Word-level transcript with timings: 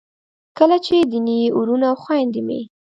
کله 0.57 0.77
چې 0.85 0.95
دیني 1.11 1.39
وروڼه 1.57 1.87
او 1.91 1.95
خویندې 2.03 2.41
مې 2.47 2.59